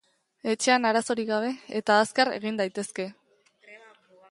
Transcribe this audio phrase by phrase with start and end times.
[0.53, 1.51] Etxean arazorik gabe
[1.81, 3.09] eta azkar egin daitezke.